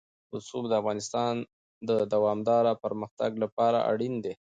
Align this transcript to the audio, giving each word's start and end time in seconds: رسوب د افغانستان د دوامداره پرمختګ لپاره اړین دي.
رسوب 0.35 0.63
د 0.69 0.73
افغانستان 0.81 1.33
د 1.89 1.91
دوامداره 2.13 2.71
پرمختګ 2.83 3.31
لپاره 3.43 3.79
اړین 3.91 4.13
دي. 4.23 4.33